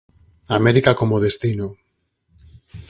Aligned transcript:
América 0.49 0.95
como 0.95 1.19
destino 1.25 1.65